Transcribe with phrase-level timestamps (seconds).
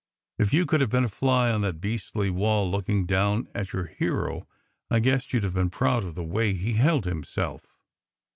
[0.39, 3.85] If you could have been a fly on that beastly wall, looking down at your
[3.85, 4.47] hero,
[4.89, 7.61] I guess you d have been proud of the way he held himself.